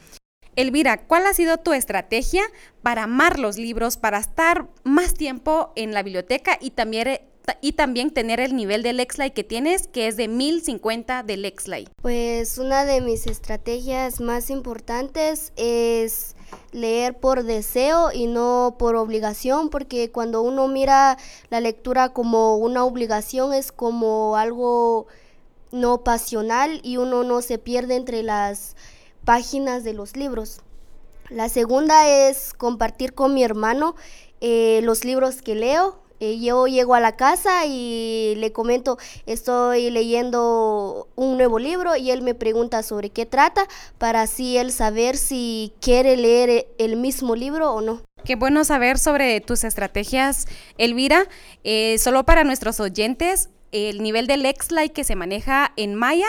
Elvira, 0.56 1.06
¿cuál 1.06 1.26
ha 1.26 1.34
sido 1.34 1.58
tu 1.58 1.74
estrategia 1.74 2.42
para 2.82 3.04
amar 3.04 3.38
los 3.38 3.58
libros, 3.58 3.98
para 3.98 4.18
estar 4.18 4.66
más 4.84 5.12
tiempo 5.12 5.70
en 5.76 5.92
la 5.92 6.02
biblioteca 6.02 6.58
y 6.60 6.70
también 6.70 7.20
y 7.60 7.72
también 7.72 8.10
tener 8.10 8.40
el 8.40 8.56
nivel 8.56 8.82
de 8.82 8.92
Lexlay 8.92 9.30
que 9.30 9.44
tienes, 9.44 9.86
que 9.86 10.08
es 10.08 10.16
de 10.16 10.26
1050 10.26 11.22
de 11.22 11.36
Lexlay? 11.36 11.88
Pues 12.02 12.58
una 12.58 12.84
de 12.84 13.00
mis 13.00 13.26
estrategias 13.26 14.20
más 14.20 14.50
importantes 14.50 15.52
es 15.56 16.34
leer 16.72 17.18
por 17.18 17.44
deseo 17.44 18.10
y 18.12 18.26
no 18.26 18.76
por 18.78 18.96
obligación, 18.96 19.68
porque 19.68 20.10
cuando 20.10 20.42
uno 20.42 20.66
mira 20.68 21.18
la 21.50 21.60
lectura 21.60 22.08
como 22.08 22.56
una 22.56 22.84
obligación 22.84 23.52
es 23.52 23.70
como 23.70 24.36
algo 24.36 25.06
no 25.70 26.02
pasional 26.02 26.80
y 26.82 26.96
uno 26.96 27.22
no 27.24 27.42
se 27.42 27.58
pierde 27.58 27.96
entre 27.96 28.22
las 28.22 28.74
páginas 29.26 29.84
de 29.84 29.92
los 29.92 30.16
libros. 30.16 30.60
La 31.28 31.50
segunda 31.50 32.08
es 32.08 32.54
compartir 32.54 33.12
con 33.12 33.34
mi 33.34 33.44
hermano 33.44 33.94
eh, 34.40 34.80
los 34.82 35.04
libros 35.04 35.42
que 35.42 35.54
leo 35.54 36.06
eh, 36.18 36.38
yo 36.40 36.66
llego 36.66 36.94
a 36.94 37.00
la 37.00 37.16
casa 37.16 37.66
y 37.66 38.34
le 38.38 38.50
comento, 38.50 38.96
estoy 39.26 39.90
leyendo 39.90 41.08
un 41.14 41.36
nuevo 41.36 41.58
libro 41.58 41.94
y 41.94 42.10
él 42.10 42.22
me 42.22 42.34
pregunta 42.34 42.82
sobre 42.82 43.10
qué 43.10 43.26
trata 43.26 43.66
para 43.98 44.22
así 44.22 44.56
él 44.56 44.72
saber 44.72 45.16
si 45.18 45.74
quiere 45.80 46.16
leer 46.16 46.68
el 46.78 46.96
mismo 46.96 47.36
libro 47.36 47.72
o 47.72 47.82
no. 47.82 48.00
Qué 48.24 48.34
bueno 48.34 48.64
saber 48.64 48.98
sobre 48.98 49.40
tus 49.42 49.62
estrategias, 49.62 50.48
Elvira. 50.78 51.28
Eh, 51.64 51.98
solo 51.98 52.24
para 52.24 52.44
nuestros 52.44 52.80
oyentes, 52.80 53.50
el 53.76 54.02
nivel 54.02 54.26
de 54.26 54.36
Lexlay 54.36 54.90
que 54.90 55.04
se 55.04 55.16
maneja 55.16 55.72
en 55.76 55.94
Maya. 55.94 56.28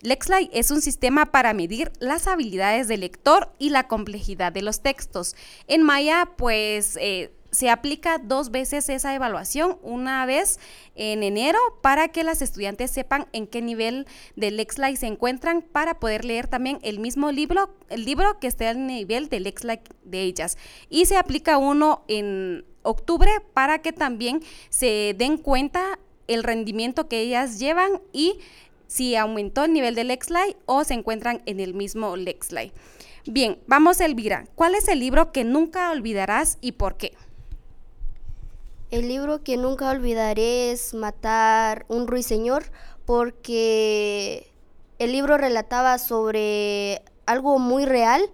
Lexlay 0.00 0.50
es 0.52 0.70
un 0.70 0.80
sistema 0.80 1.26
para 1.26 1.52
medir 1.54 1.92
las 2.00 2.26
habilidades 2.26 2.88
del 2.88 3.00
lector 3.00 3.52
y 3.58 3.70
la 3.70 3.88
complejidad 3.88 4.52
de 4.52 4.62
los 4.62 4.80
textos. 4.82 5.34
En 5.68 5.82
Maya, 5.82 6.30
pues 6.36 6.96
eh, 7.00 7.32
se 7.50 7.70
aplica 7.70 8.18
dos 8.18 8.50
veces 8.50 8.88
esa 8.88 9.14
evaluación, 9.14 9.78
una 9.82 10.26
vez 10.26 10.60
en 10.94 11.22
enero 11.22 11.58
para 11.82 12.08
que 12.08 12.22
las 12.24 12.42
estudiantes 12.42 12.90
sepan 12.90 13.26
en 13.32 13.46
qué 13.46 13.62
nivel 13.62 14.06
del 14.36 14.58
Lexlay 14.58 14.96
se 14.96 15.06
encuentran 15.06 15.62
para 15.62 15.98
poder 15.98 16.24
leer 16.24 16.48
también 16.48 16.78
el 16.82 16.98
mismo 16.98 17.32
libro, 17.32 17.74
el 17.88 18.04
libro 18.04 18.38
que 18.40 18.46
esté 18.46 18.66
al 18.66 18.86
nivel 18.86 19.28
del 19.28 19.44
Lexlay 19.44 19.80
de 20.04 20.22
ellas. 20.22 20.58
Y 20.90 21.06
se 21.06 21.16
aplica 21.16 21.56
uno 21.56 22.04
en 22.08 22.64
octubre 22.82 23.30
para 23.54 23.80
que 23.80 23.92
también 23.92 24.42
se 24.68 25.14
den 25.16 25.38
cuenta 25.38 25.98
el 26.28 26.42
rendimiento 26.42 27.08
que 27.08 27.20
ellas 27.20 27.58
llevan 27.58 28.00
y 28.12 28.38
si 28.86 29.16
aumentó 29.16 29.64
el 29.64 29.72
nivel 29.72 29.94
del 29.94 30.08
Lexlay 30.08 30.56
o 30.66 30.84
se 30.84 30.94
encuentran 30.94 31.42
en 31.46 31.60
el 31.60 31.74
mismo 31.74 32.16
Lexlay. 32.16 32.72
Bien, 33.26 33.58
vamos 33.66 34.00
Elvira. 34.00 34.46
¿Cuál 34.54 34.74
es 34.74 34.88
el 34.88 35.00
libro 35.00 35.32
que 35.32 35.44
nunca 35.44 35.90
olvidarás 35.90 36.58
y 36.60 36.72
por 36.72 36.96
qué? 36.96 37.12
El 38.90 39.08
libro 39.08 39.42
que 39.42 39.56
nunca 39.56 39.90
olvidaré 39.90 40.70
es 40.70 40.94
Matar 40.94 41.86
un 41.88 42.06
ruiseñor 42.06 42.70
porque 43.04 44.46
el 45.00 45.12
libro 45.12 45.36
relataba 45.38 45.98
sobre 45.98 47.02
algo 47.26 47.58
muy 47.58 47.84
real 47.84 48.30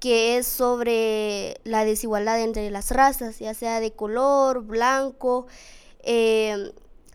que 0.00 0.36
es 0.36 0.46
sobre 0.46 1.60
la 1.64 1.84
desigualdad 1.84 2.38
entre 2.40 2.70
las 2.70 2.90
razas, 2.90 3.38
ya 3.38 3.54
sea 3.54 3.80
de 3.80 3.92
color, 3.92 4.62
blanco. 4.62 5.46
Eh, 6.02 6.72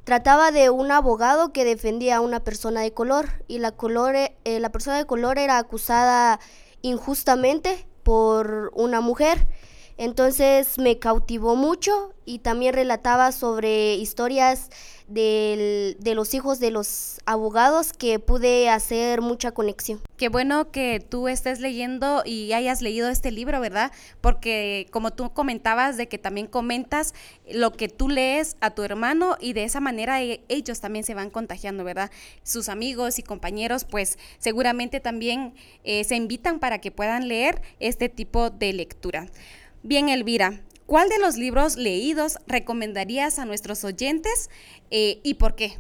trataba 0.10 0.52
de 0.52 0.72
un 0.72 0.92
abogado 0.92 1.54
que 1.54 1.64
defendía 1.64 2.16
a 2.16 2.22
una 2.22 2.40
persona 2.40 2.82
de 2.82 2.92
color 2.92 3.28
y 3.48 3.60
la, 3.60 3.74
color, 3.74 4.16
eh, 4.16 4.60
la 4.60 4.72
persona 4.72 4.98
de 4.98 5.06
color 5.06 5.38
era 5.38 5.60
acusada 5.60 6.40
injustamente 6.82 7.86
por 8.02 8.72
una 8.74 9.02
mujer. 9.02 9.46
Entonces 10.00 10.78
me 10.78 10.98
cautivó 10.98 11.58
mucho 11.58 12.14
y 12.24 12.40
también 12.40 12.74
relataba 12.74 13.34
sobre 13.34 13.96
historias 13.96 14.70
de 15.08 15.98
los 16.16 16.34
hijos 16.34 16.60
de 16.60 16.72
los 16.72 17.20
abogados 17.26 17.92
que 17.92 18.18
pude 18.18 18.70
hacer 18.70 19.22
mucha 19.22 19.52
conexión. 19.52 20.00
Qué 20.16 20.30
bueno 20.30 20.72
que 20.72 21.00
tú 21.00 21.28
estés 21.28 21.60
leyendo 21.60 22.24
y 22.26 22.54
hayas 22.54 22.82
leído 22.82 23.10
este 23.10 23.32
libro, 23.32 23.60
¿verdad? 23.60 23.92
Porque 24.22 24.88
como 24.92 25.12
tú 25.12 25.34
comentabas 25.34 25.98
de 25.98 26.08
que 26.08 26.18
también 26.18 26.48
comentas 26.48 27.14
lo 27.52 27.74
que 27.74 27.90
tú 27.90 28.08
lees 28.08 28.56
a 28.62 28.70
tu 28.70 28.84
hermano 28.84 29.36
y 29.42 29.52
de 29.52 29.66
esa 29.66 29.82
manera 29.82 30.22
e, 30.24 30.46
ellos 30.48 30.80
también 30.80 31.04
se 31.04 31.16
van 31.16 31.30
contagiando, 31.30 31.84
¿verdad? 31.84 32.10
Sus 32.44 32.70
amigos 32.70 33.20
y 33.20 33.24
compañeros 33.24 33.84
pues 33.84 34.18
seguramente 34.38 35.02
también 35.02 35.56
eh, 35.84 36.06
se 36.06 36.16
invitan 36.16 36.60
para 36.60 36.80
que 36.80 36.92
puedan 36.92 37.28
leer 37.28 37.62
este 37.80 38.08
tipo 38.08 38.50
de 38.50 38.72
lectura. 38.72 39.26
Bien, 39.82 40.10
Elvira, 40.10 40.60
¿cuál 40.88 41.08
de 41.08 41.20
los 41.20 41.38
libros 41.38 41.78
leídos 41.78 42.38
recomendarías 42.48 43.40
a 43.40 43.46
nuestros 43.46 43.86
oyentes 43.86 44.50
eh, 44.92 45.22
y 45.24 45.36
por 45.36 45.56
qué? 45.56 45.78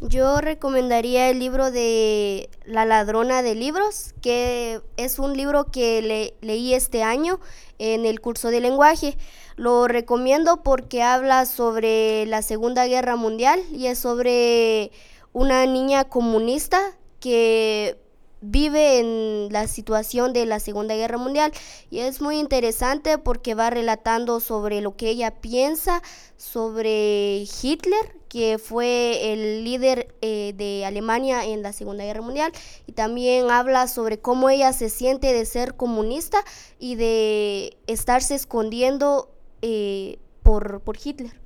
Yo 0.00 0.40
recomendaría 0.40 1.30
el 1.30 1.38
libro 1.38 1.70
de 1.70 2.50
La 2.64 2.84
ladrona 2.86 3.42
de 3.42 3.54
libros, 3.54 4.14
que 4.20 4.80
es 4.96 5.20
un 5.20 5.36
libro 5.36 5.66
que 5.66 6.34
leí 6.40 6.74
este 6.74 7.04
año 7.04 7.38
en 7.78 8.04
el 8.04 8.20
curso 8.20 8.50
de 8.50 8.60
lenguaje. 8.60 9.16
Lo 9.54 9.86
recomiendo 9.86 10.64
porque 10.64 11.04
habla 11.04 11.46
sobre 11.46 12.26
la 12.26 12.42
Segunda 12.42 12.84
Guerra 12.88 13.14
Mundial 13.14 13.62
y 13.70 13.86
es 13.86 14.00
sobre 14.00 14.90
una 15.32 15.66
niña 15.66 16.02
comunista 16.04 16.80
que 17.20 17.96
vive 18.40 18.98
en 18.98 19.52
la 19.52 19.68
situación 19.68 20.32
de 20.32 20.46
la 20.46 20.60
Segunda 20.60 20.94
Guerra 20.94 21.18
Mundial 21.18 21.52
y 21.90 22.00
es 22.00 22.20
muy 22.20 22.38
interesante 22.38 23.18
porque 23.18 23.54
va 23.54 23.70
relatando 23.70 24.40
sobre 24.40 24.80
lo 24.80 24.96
que 24.96 25.10
ella 25.10 25.30
piensa 25.30 26.02
sobre 26.36 27.44
Hitler, 27.62 28.16
que 28.28 28.58
fue 28.58 29.32
el 29.32 29.64
líder 29.64 30.14
eh, 30.22 30.54
de 30.56 30.84
Alemania 30.86 31.44
en 31.44 31.62
la 31.62 31.72
Segunda 31.72 32.04
Guerra 32.04 32.22
Mundial, 32.22 32.52
y 32.86 32.92
también 32.92 33.50
habla 33.50 33.88
sobre 33.88 34.18
cómo 34.20 34.48
ella 34.48 34.72
se 34.72 34.88
siente 34.88 35.32
de 35.32 35.44
ser 35.44 35.74
comunista 35.74 36.42
y 36.78 36.94
de 36.94 37.76
estarse 37.86 38.34
escondiendo 38.34 39.30
eh, 39.62 40.18
por, 40.42 40.80
por 40.80 40.96
Hitler. 41.02 41.40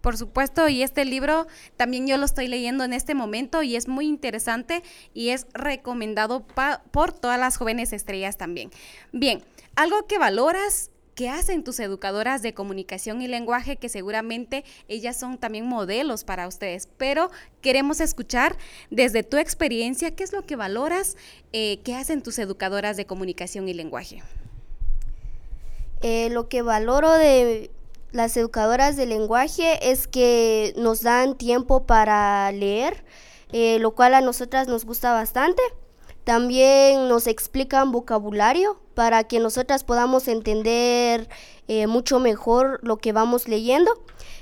Por 0.00 0.16
supuesto, 0.16 0.68
y 0.68 0.82
este 0.82 1.04
libro 1.04 1.46
también 1.76 2.06
yo 2.06 2.16
lo 2.16 2.24
estoy 2.24 2.48
leyendo 2.48 2.84
en 2.84 2.92
este 2.92 3.14
momento 3.14 3.62
y 3.62 3.76
es 3.76 3.86
muy 3.88 4.06
interesante 4.06 4.82
y 5.12 5.30
es 5.30 5.46
recomendado 5.52 6.44
por 6.90 7.12
todas 7.12 7.38
las 7.38 7.56
jóvenes 7.56 7.92
estrellas 7.92 8.36
también. 8.36 8.70
Bien, 9.12 9.42
algo 9.76 10.06
que 10.06 10.18
valoras 10.18 10.90
que 11.14 11.28
hacen 11.28 11.64
tus 11.64 11.80
educadoras 11.80 12.40
de 12.40 12.54
comunicación 12.54 13.20
y 13.20 13.28
lenguaje, 13.28 13.76
que 13.76 13.90
seguramente 13.90 14.64
ellas 14.88 15.18
son 15.18 15.36
también 15.36 15.66
modelos 15.66 16.24
para 16.24 16.48
ustedes, 16.48 16.88
pero 16.96 17.30
queremos 17.60 18.00
escuchar 18.00 18.56
desde 18.90 19.22
tu 19.22 19.36
experiencia 19.36 20.14
qué 20.16 20.24
es 20.24 20.32
lo 20.32 20.46
que 20.46 20.56
valoras 20.56 21.18
eh, 21.52 21.80
que 21.84 21.94
hacen 21.94 22.22
tus 22.22 22.38
educadoras 22.38 22.96
de 22.96 23.04
comunicación 23.04 23.68
y 23.68 23.74
lenguaje. 23.74 24.22
Eh, 26.00 26.30
lo 26.30 26.48
que 26.48 26.62
valoro 26.62 27.12
de 27.12 27.70
las 28.12 28.36
educadoras 28.36 28.96
de 28.96 29.06
lenguaje 29.06 29.90
es 29.90 30.08
que 30.08 30.72
nos 30.76 31.02
dan 31.02 31.36
tiempo 31.36 31.84
para 31.86 32.50
leer, 32.52 33.04
eh, 33.52 33.78
lo 33.78 33.92
cual 33.92 34.14
a 34.14 34.20
nosotras 34.20 34.68
nos 34.68 34.84
gusta 34.84 35.12
bastante. 35.12 35.62
También 36.24 37.08
nos 37.08 37.26
explican 37.26 37.92
vocabulario 37.92 38.80
para 38.94 39.24
que 39.24 39.40
nosotras 39.40 39.84
podamos 39.84 40.28
entender 40.28 41.28
eh, 41.68 41.86
mucho 41.86 42.20
mejor 42.20 42.80
lo 42.82 42.98
que 42.98 43.12
vamos 43.12 43.48
leyendo. 43.48 43.92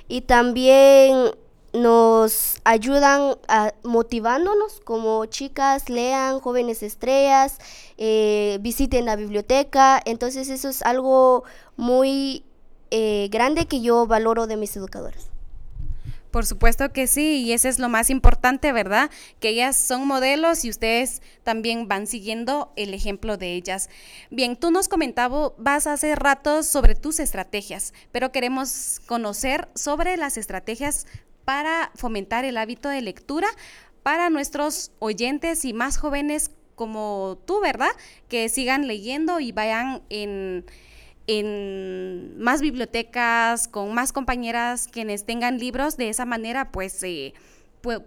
Y 0.09 0.23
también 0.23 1.31
nos 1.73 2.61
ayudan 2.65 3.37
a, 3.47 3.75
motivándonos 3.85 4.81
como 4.81 5.27
chicas, 5.27 5.89
lean, 5.89 6.41
jóvenes 6.41 6.83
estrellas, 6.83 7.59
eh, 7.99 8.59
visiten 8.61 9.05
la 9.05 9.17
biblioteca. 9.17 10.01
Entonces 10.05 10.49
eso 10.49 10.69
es 10.69 10.83
algo 10.83 11.45
muy 11.77 12.45
eh, 12.91 13.29
grande 13.31 13.67
que 13.67 13.81
yo 13.81 14.07
valoro 14.07 14.47
de 14.47 14.57
mis 14.57 14.77
educadoras. 14.77 15.31
Por 16.31 16.45
supuesto 16.45 16.93
que 16.93 17.07
sí, 17.07 17.43
y 17.43 17.53
eso 17.53 17.69
es 17.69 17.79
lo 17.79 17.89
más 17.89 18.11
importante, 18.11 18.71
¿verdad? 18.73 19.11
Que 19.41 19.49
ellas 19.49 19.77
son 19.77 20.07
modelos 20.07 20.65
y 20.65 20.71
ustedes 20.71 21.23
también 21.43 21.89
van 21.89 22.07
siguiendo 22.07 22.71
el 22.77 22.93
ejemplo 22.93 23.39
de 23.39 23.55
ellas. 23.55 23.89
Bien, 24.31 24.57
tú 24.57 24.71
nos 24.71 24.89
comentabas 24.89 25.87
hace 25.87 26.15
rato 26.15 26.63
sobre 26.63 26.95
tus 26.95 27.19
estrategias, 27.19 27.95
pero 28.13 28.31
queremos 28.31 29.01
conocer 29.07 29.69
sobre 29.75 30.19
las 30.19 30.37
estrategias 30.37 31.07
para 31.47 31.91
fomentar 31.95 32.45
el 32.45 32.59
hábito 32.59 32.91
de 32.91 33.01
lectura 33.01 33.49
para 34.03 34.29
nuestros 34.29 34.93
oyentes 34.99 35.65
y 35.65 35.73
más 35.73 35.97
jóvenes 35.97 36.51
como 36.75 37.39
tú, 37.47 37.61
¿verdad? 37.61 37.91
Que 38.29 38.51
sigan 38.51 38.87
leyendo 38.87 39.41
y 39.41 39.53
vayan 39.53 40.03
en 40.11 40.67
en 41.29 42.37
más 42.39 42.61
bibliotecas, 42.61 43.69
con 43.69 43.95
más 43.95 44.13
compañeras 44.13 44.89
quienes 44.91 45.25
tengan 45.25 45.59
libros, 45.59 45.97
de 45.97 46.09
esa 46.09 46.25
manera 46.25 46.73
pues 46.73 47.01
eh, 47.05 47.35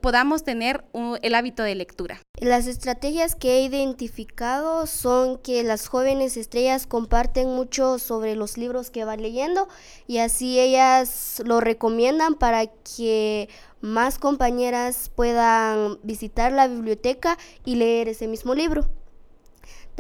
podamos 0.02 0.44
tener 0.44 0.84
el 1.22 1.36
hábito 1.36 1.64
de 1.64 1.76
lectura. 1.76 2.20
Las 2.40 2.68
estrategias 2.68 3.36
que 3.36 3.58
he 3.58 3.62
identificado 3.64 4.88
son 4.88 5.38
que 5.38 5.64
las 5.64 5.88
jóvenes 5.88 6.36
estrellas 6.36 6.88
comparten 6.88 7.50
mucho 7.50 8.00
sobre 8.00 8.36
los 8.36 8.58
libros 8.58 8.90
que 8.90 9.06
van 9.06 9.22
leyendo 9.22 9.68
y 10.08 10.18
así 10.18 10.60
ellas 10.60 11.42
lo 11.46 11.62
recomiendan 11.62 12.36
para 12.36 12.66
que 12.68 13.50
más 13.82 14.18
compañeras 14.18 15.10
puedan 15.16 16.00
visitar 16.04 16.52
la 16.52 16.68
biblioteca 16.68 17.38
y 17.64 17.76
leer 17.76 18.10
ese 18.10 18.28
mismo 18.28 18.56
libro. 18.56 19.01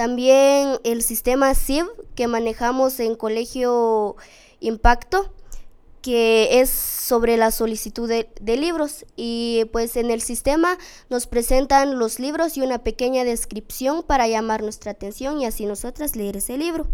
También 0.02 0.80
el 0.84 1.04
sistema 1.04 1.54
SIV 1.54 1.86
que 2.16 2.26
manejamos 2.26 3.00
en 3.00 3.14
Colegio 3.14 4.16
Impacto, 4.60 5.32
que 6.02 6.62
es 6.62 6.70
sobre 6.70 7.38
la 7.38 7.52
solicitud 7.52 8.10
de, 8.10 8.58
libros. 8.58 9.06
Y 9.16 9.66
pues 9.72 9.96
en 9.96 10.12
el 10.12 10.22
sistema 10.22 10.78
nos 11.10 11.28
presentan 11.28 12.00
los 12.00 12.20
libros 12.20 12.58
y 12.58 12.62
una 12.62 12.80
pequeña 12.80 13.24
descripción 13.24 14.04
para 14.04 14.28
llamar 14.28 14.64
nuestra 14.64 14.92
atención 14.92 15.40
y 15.40 15.46
así 15.46 15.66
nosotras 15.66 16.16
leer 16.16 16.38
ese 16.38 16.58
libro. 16.58 16.88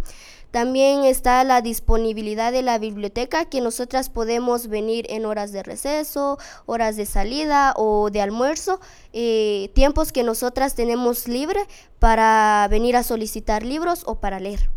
También 0.52 1.04
está 1.04 1.44
la 1.44 1.62
disponibilidad 1.62 2.52
de 2.52 2.62
la 2.62 2.80
biblioteca 2.80 3.46
que 3.46 3.60
nosotras 3.60 4.10
podemos 4.10 4.68
venir 4.68 5.06
en 5.10 5.26
horas 5.26 5.52
de 5.52 5.62
receso, 5.62 6.38
horas 6.66 6.96
de 6.96 7.06
salida 7.06 7.74
o 7.76 8.10
de 8.10 8.22
almuerzo, 8.22 8.80
eh, 9.12 9.70
tiempos 9.74 10.12
que 10.14 10.24
nosotras 10.24 10.74
tenemos 10.74 11.28
libre 11.28 11.60
para 12.00 12.66
venir 12.72 12.96
a 12.96 13.04
solicitar 13.04 13.64
libros 13.64 14.04
o 14.06 14.16
para 14.16 14.40
leer. 14.40 14.70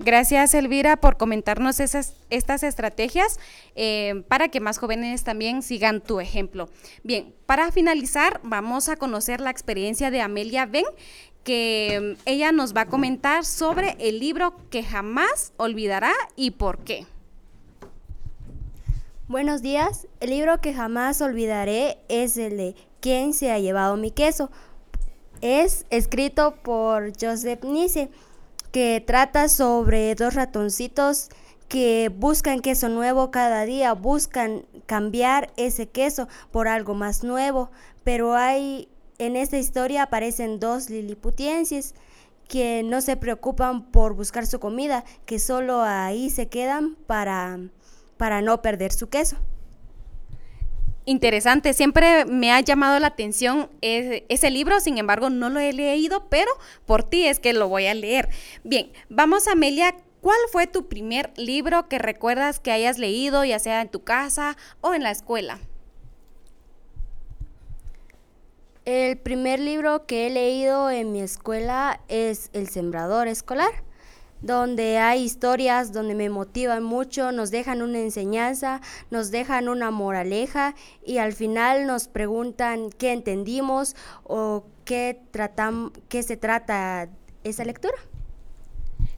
Gracias, 0.00 0.54
Elvira, 0.54 0.96
por 0.96 1.16
comentarnos 1.16 1.80
esas, 1.80 2.14
estas 2.30 2.62
estrategias 2.62 3.40
eh, 3.74 4.22
para 4.28 4.48
que 4.48 4.60
más 4.60 4.78
jóvenes 4.78 5.24
también 5.24 5.60
sigan 5.62 6.00
tu 6.00 6.20
ejemplo. 6.20 6.68
Bien, 7.02 7.34
para 7.46 7.72
finalizar, 7.72 8.40
vamos 8.44 8.88
a 8.88 8.96
conocer 8.96 9.40
la 9.40 9.50
experiencia 9.50 10.12
de 10.12 10.20
Amelia 10.20 10.66
Ben, 10.66 10.84
que 11.42 12.16
mm, 12.16 12.22
ella 12.26 12.52
nos 12.52 12.76
va 12.76 12.82
a 12.82 12.86
comentar 12.86 13.44
sobre 13.44 13.96
el 13.98 14.20
libro 14.20 14.54
que 14.70 14.84
jamás 14.84 15.52
olvidará 15.56 16.12
y 16.36 16.52
por 16.52 16.84
qué. 16.84 17.06
Buenos 19.26 19.62
días, 19.62 20.06
el 20.20 20.30
libro 20.30 20.60
que 20.60 20.72
jamás 20.72 21.20
olvidaré 21.20 21.98
es 22.08 22.36
el 22.36 22.56
de 22.56 22.74
¿Quién 23.00 23.34
se 23.34 23.50
ha 23.52 23.58
llevado 23.58 23.96
mi 23.96 24.10
queso? 24.10 24.50
Es 25.40 25.86
escrito 25.90 26.56
por 26.62 27.12
Joseph 27.20 27.62
Nice, 27.64 28.10
que 28.72 29.02
trata 29.06 29.48
sobre 29.48 30.14
dos 30.14 30.34
ratoncitos 30.34 31.28
que 31.68 32.10
buscan 32.14 32.60
queso 32.60 32.88
nuevo 32.88 33.30
cada 33.30 33.64
día, 33.64 33.92
buscan 33.92 34.64
cambiar 34.86 35.50
ese 35.56 35.88
queso 35.88 36.28
por 36.50 36.66
algo 36.66 36.94
más 36.94 37.24
nuevo, 37.24 37.70
pero 38.04 38.34
hay 38.34 38.88
en 39.18 39.36
esta 39.36 39.58
historia 39.58 40.04
aparecen 40.04 40.60
dos 40.60 40.88
liliputienses 40.90 41.94
que 42.48 42.82
no 42.82 43.02
se 43.02 43.16
preocupan 43.16 43.90
por 43.90 44.14
buscar 44.14 44.46
su 44.46 44.58
comida, 44.58 45.04
que 45.26 45.38
solo 45.38 45.82
ahí 45.82 46.30
se 46.30 46.48
quedan 46.48 46.96
para, 47.06 47.58
para 48.16 48.40
no 48.40 48.62
perder 48.62 48.92
su 48.92 49.08
queso. 49.08 49.36
Interesante, 51.08 51.72
siempre 51.72 52.26
me 52.26 52.52
ha 52.52 52.60
llamado 52.60 53.00
la 53.00 53.06
atención 53.06 53.70
ese, 53.80 54.50
libro, 54.50 54.78
sin 54.78 54.98
embargo 54.98 55.30
no 55.30 55.48
lo 55.48 55.58
he 55.58 55.72
leído, 55.72 56.28
pero 56.28 56.50
por 56.84 57.02
ti 57.02 57.24
es 57.24 57.40
que 57.40 57.54
lo 57.54 57.66
voy 57.66 57.86
a 57.86 57.94
leer. 57.94 58.28
Bien, 58.62 58.92
vamos 59.08 59.48
Amelia, 59.48 59.96
¿cuál 60.20 60.36
fue 60.52 60.66
tu 60.66 60.86
primer 60.86 61.32
libro 61.38 61.88
que 61.88 61.98
recuerdas 61.98 62.60
que 62.60 62.72
hayas 62.72 62.98
leído, 62.98 63.42
ya 63.42 63.58
sea 63.58 63.80
en 63.80 63.88
tu 63.88 64.04
casa 64.04 64.58
o 64.82 64.92
en 64.92 65.02
la 65.02 65.10
escuela? 65.10 65.60
El 68.84 69.16
primer 69.16 69.60
libro 69.60 70.04
que 70.04 70.26
he 70.26 70.30
leído 70.30 70.90
en 70.90 71.10
mi 71.10 71.22
escuela 71.22 72.02
es 72.08 72.50
El 72.52 72.68
Sembrador 72.68 73.28
Escolar 73.28 73.87
donde 74.40 74.98
hay 74.98 75.22
historias 75.22 75.92
donde 75.92 76.14
me 76.14 76.30
motivan 76.30 76.82
mucho, 76.82 77.32
nos 77.32 77.50
dejan 77.50 77.82
una 77.82 77.98
enseñanza, 77.98 78.80
nos 79.10 79.30
dejan 79.30 79.68
una 79.68 79.90
moraleja 79.90 80.74
y 81.04 81.18
al 81.18 81.32
final 81.32 81.86
nos 81.86 82.08
preguntan 82.08 82.90
qué 82.90 83.12
entendimos 83.12 83.96
o 84.24 84.64
qué, 84.84 85.20
qué 86.08 86.22
se 86.22 86.36
trata 86.36 87.08
esa 87.44 87.64
lectura. 87.64 87.96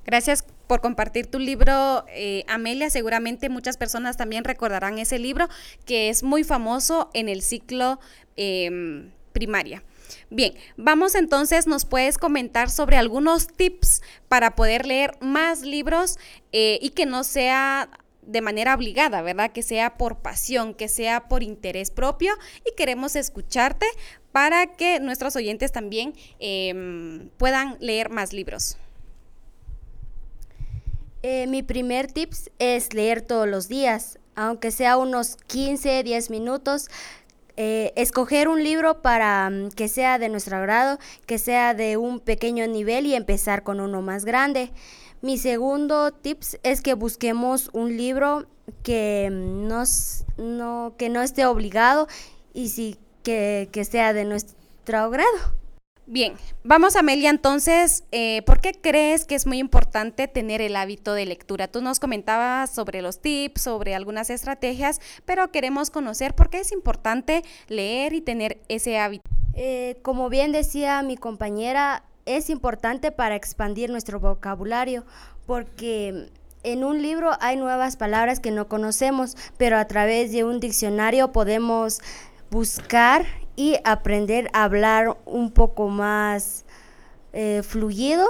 Gracias 0.04 0.44
por 0.66 0.80
compartir 0.80 1.26
tu 1.26 1.38
libro, 1.38 2.04
eh, 2.08 2.44
Amelia. 2.48 2.90
Seguramente 2.90 3.48
muchas 3.48 3.76
personas 3.76 4.16
también 4.16 4.44
recordarán 4.44 4.98
ese 4.98 5.18
libro 5.18 5.48
que 5.84 6.08
es 6.08 6.22
muy 6.22 6.44
famoso 6.44 7.10
en 7.12 7.28
el 7.28 7.42
ciclo 7.42 8.00
em, 8.36 9.10
primaria. 9.32 9.82
Bien, 10.30 10.54
vamos 10.76 11.14
entonces, 11.14 11.66
nos 11.66 11.84
puedes 11.84 12.18
comentar 12.18 12.70
sobre 12.70 12.96
algunos 12.96 13.46
tips 13.48 14.02
para 14.28 14.54
poder 14.54 14.86
leer 14.86 15.16
más 15.20 15.62
libros 15.62 16.18
eh, 16.52 16.78
y 16.82 16.90
que 16.90 17.06
no 17.06 17.24
sea 17.24 17.90
de 18.22 18.40
manera 18.40 18.74
obligada, 18.74 19.22
¿verdad? 19.22 19.50
Que 19.50 19.62
sea 19.62 19.96
por 19.96 20.18
pasión, 20.18 20.74
que 20.74 20.88
sea 20.88 21.28
por 21.28 21.42
interés 21.42 21.90
propio 21.90 22.32
y 22.64 22.74
queremos 22.76 23.16
escucharte 23.16 23.86
para 24.32 24.66
que 24.76 25.00
nuestros 25.00 25.34
oyentes 25.36 25.72
también 25.72 26.14
em, 26.38 27.30
puedan 27.38 27.76
leer 27.80 28.10
más 28.10 28.32
libros. 28.32 28.76
Eh, 31.22 31.46
mi 31.48 31.62
primer 31.62 32.10
tips 32.10 32.50
es 32.58 32.94
leer 32.94 33.20
todos 33.20 33.48
los 33.48 33.68
días, 33.68 34.18
aunque 34.36 34.70
sea 34.70 34.96
unos 34.96 35.36
15, 35.48 36.02
10 36.02 36.30
minutos. 36.30 36.88
Eh, 37.62 37.92
escoger 37.94 38.48
un 38.48 38.64
libro 38.64 39.02
para 39.02 39.50
mm, 39.50 39.72
que 39.72 39.88
sea 39.88 40.18
de 40.18 40.30
nuestro 40.30 40.56
agrado, 40.56 40.98
que 41.26 41.36
sea 41.36 41.74
de 41.74 41.98
un 41.98 42.18
pequeño 42.18 42.66
nivel 42.66 43.04
y 43.04 43.14
empezar 43.14 43.64
con 43.64 43.80
uno 43.80 44.00
más 44.00 44.24
grande. 44.24 44.70
Mi 45.20 45.36
segundo 45.36 46.10
tips 46.10 46.58
es 46.62 46.80
que 46.80 46.94
busquemos 46.94 47.68
un 47.74 47.98
libro 47.98 48.46
que, 48.82 49.28
mm, 49.30 49.68
nos, 49.68 50.24
no, 50.38 50.94
que 50.96 51.10
no 51.10 51.20
esté 51.20 51.44
obligado 51.44 52.08
y 52.54 52.70
sí 52.70 52.96
que, 53.22 53.68
que 53.72 53.84
sea 53.84 54.14
de 54.14 54.24
nuestro 54.24 54.96
agrado. 54.96 55.59
Bien, 56.12 56.32
vamos 56.64 56.96
Amelia 56.96 57.30
entonces, 57.30 58.02
eh, 58.10 58.42
¿por 58.42 58.60
qué 58.60 58.72
crees 58.72 59.24
que 59.24 59.36
es 59.36 59.46
muy 59.46 59.58
importante 59.58 60.26
tener 60.26 60.60
el 60.60 60.74
hábito 60.74 61.14
de 61.14 61.24
lectura? 61.24 61.68
Tú 61.68 61.82
nos 61.82 62.00
comentabas 62.00 62.68
sobre 62.70 63.00
los 63.00 63.20
tips, 63.20 63.62
sobre 63.62 63.94
algunas 63.94 64.28
estrategias, 64.28 65.00
pero 65.24 65.52
queremos 65.52 65.88
conocer 65.90 66.34
por 66.34 66.50
qué 66.50 66.58
es 66.58 66.72
importante 66.72 67.44
leer 67.68 68.12
y 68.12 68.22
tener 68.22 68.60
ese 68.66 68.98
hábito. 68.98 69.22
Eh, 69.54 69.98
como 70.02 70.28
bien 70.30 70.50
decía 70.50 71.00
mi 71.02 71.16
compañera, 71.16 72.02
es 72.26 72.50
importante 72.50 73.12
para 73.12 73.36
expandir 73.36 73.88
nuestro 73.88 74.18
vocabulario, 74.18 75.04
porque 75.46 76.28
en 76.64 76.82
un 76.82 77.02
libro 77.02 77.30
hay 77.38 77.56
nuevas 77.56 77.96
palabras 77.96 78.40
que 78.40 78.50
no 78.50 78.66
conocemos, 78.66 79.36
pero 79.58 79.78
a 79.78 79.86
través 79.86 80.32
de 80.32 80.42
un 80.42 80.58
diccionario 80.58 81.30
podemos 81.30 82.00
buscar 82.50 83.26
y 83.60 83.76
aprender 83.84 84.48
a 84.54 84.64
hablar 84.64 85.18
un 85.26 85.50
poco 85.50 85.90
más 85.90 86.64
eh, 87.34 87.60
fluido 87.62 88.26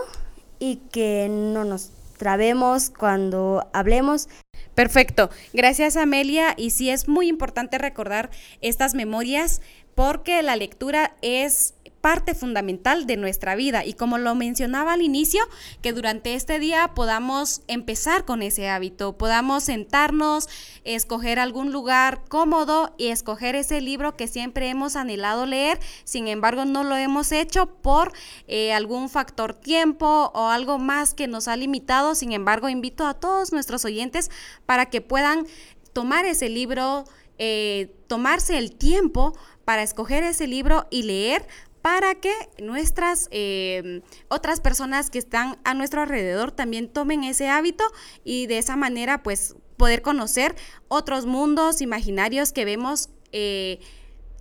y 0.59 0.81
que 0.91 1.29
no 1.31 1.65
nos 1.65 1.93
trabemos 2.17 2.91
cuando 2.91 3.65
hablemos. 3.73 4.29
Perfecto, 4.75 5.31
gracias 5.53 5.97
Amelia 5.97 6.55
y 6.57 6.71
sí 6.71 6.91
es 6.91 7.07
muy 7.07 7.29
importante 7.29 7.79
recordar 7.79 8.31
estas 8.61 8.95
memorias 8.95 9.63
porque 9.95 10.43
la 10.43 10.57
lectura 10.57 11.15
es 11.23 11.75
parte 12.01 12.35
fundamental 12.35 13.07
de 13.07 13.17
nuestra 13.17 13.55
vida. 13.55 13.85
Y 13.85 13.93
como 13.93 14.19
lo 14.19 14.35
mencionaba 14.35 14.95
al 14.95 15.03
inicio, 15.03 15.43
que 15.83 15.93
durante 15.93 16.35
este 16.35 16.59
día 16.59 16.93
podamos 16.95 17.63
empezar 17.69 18.25
con 18.25 18.43
ese 18.43 18.69
hábito, 18.69 19.17
podamos 19.17 19.65
sentarnos, 19.65 20.49
escoger 20.85 21.39
algún 21.39 21.73
lugar 21.73 22.23
cómodo 22.29 22.95
y 22.99 23.09
escoger 23.09 23.55
ese 23.55 23.81
libro 23.81 24.17
que 24.17 24.29
siempre 24.29 24.69
hemos 24.69 24.97
anhelado 24.97 25.47
leer, 25.47 25.79
sin 26.05 26.29
embargo 26.29 26.65
no 26.65 26.85
lo 26.85 26.97
hemos 26.97 27.33
hecho 27.33 27.67
por 27.67 28.13
eh, 28.49 28.73
algún 28.73 29.09
factor 29.09 29.55
tiempo 29.55 30.31
o 30.35 30.49
algo 30.49 30.79
más 30.79 31.15
que 31.15 31.29
nos 31.29 31.49
ha 31.49 31.57
limitado, 31.57 32.15
sin 32.15 32.33
embargo 32.33 32.69
invito 32.69 33.07
a 33.07 33.15
todos 33.15 33.53
nuestros 33.53 33.85
oyentes 33.85 34.31
para 34.67 34.87
que 34.87 35.01
puedan 35.01 35.47
tomar 35.93 36.25
ese 36.25 36.49
libro, 36.49 37.05
eh, 37.39 37.95
tomarse 38.07 38.59
el 38.59 38.73
tiempo 38.77 39.37
para 39.65 39.83
escoger 39.83 40.25
ese 40.25 40.47
libro 40.47 40.87
y 40.91 41.03
leer 41.03 41.47
para 41.83 42.15
que 42.15 42.33
nuestras 42.63 43.29
em, 43.31 44.03
otras 44.29 44.61
personas 44.61 45.11
que 45.11 45.19
están 45.19 45.59
a 45.65 45.75
nuestro 45.75 46.03
alrededor 46.03 46.53
también 46.53 46.89
tomen 46.89 47.25
ese 47.25 47.49
hábito 47.49 47.85
y 48.25 48.47
de 48.47 48.59
esa 48.59 48.77
manera 48.77 49.23
pues 49.23 49.57
poder 49.77 50.03
conocer 50.03 50.55
otros 50.89 51.25
mundos 51.27 51.81
imaginarios 51.81 52.53
que 52.53 52.65
vemos 52.65 53.09
eh, 53.33 53.81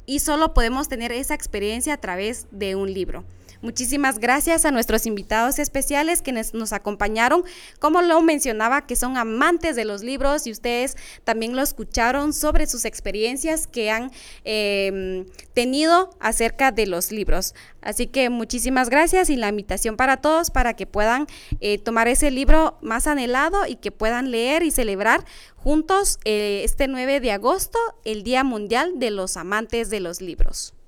y 0.06 0.20
solo 0.20 0.54
podemos 0.54 0.90
tener 0.90 1.12
esa 1.12 1.34
experiencia 1.34 1.94
a 1.94 1.98
través 1.98 2.48
de 2.52 2.76
un 2.76 2.94
libro. 2.94 3.24
Muchísimas 3.62 4.20
gracias 4.20 4.64
a 4.64 4.72
nuestros 4.72 5.06
invitados 5.06 5.60
especiales 5.60 6.22
que 6.22 6.32
nos 6.32 6.72
acompañaron. 6.72 7.44
Como 7.80 8.02
lo 8.02 8.22
mencionaba, 8.22 8.88
que 8.88 8.96
son 8.96 9.18
amantes 9.18 9.76
de 9.76 9.84
los 9.84 10.02
libros 10.02 10.48
y 10.48 10.52
ustedes 10.52 10.96
también 11.26 11.58
lo 11.58 11.62
escucharon 11.62 12.32
sobre 12.32 12.68
sus 12.68 12.86
experiencias 12.86 13.68
que 13.68 13.92
han 13.92 14.12
em, 14.46 15.26
tenido 15.54 16.12
acerca 16.22 16.72
de 16.72 16.88
los 16.88 17.12
libros. 17.12 17.54
Así 17.82 18.08
que 18.08 18.30
muchísimas 18.30 18.90
gracias 18.90 19.30
y 19.30 19.36
la 19.36 19.50
invitación 19.50 19.98
para 19.98 20.18
todos 20.18 20.52
para 20.52 20.74
que 20.74 20.88
puedan 20.88 21.28
eh, 21.60 21.80
tomar 21.80 22.08
ese 22.08 22.32
libro 22.32 22.78
más 22.82 23.08
anhelado 23.08 23.66
y 23.68 23.76
que 23.76 23.92
puedan 23.92 24.32
leer 24.32 24.64
y 24.64 24.72
celebrar 24.72 25.26
juntos 25.58 26.20
eh, 26.24 26.62
este 26.64 26.88
9 26.88 27.20
de 27.20 27.34
agosto, 27.34 27.78
el 28.06 28.24
Día 28.24 28.46
Mundial 28.46 28.94
de 29.00 29.12
los 29.12 29.36
Amantes 29.36 29.90
de 29.90 30.00
los 30.00 30.22
Libros. 30.22 30.79